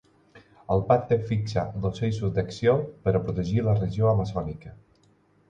[0.75, 4.75] El pacte fixa els eixos d’acció per a protegir la regió amazònica.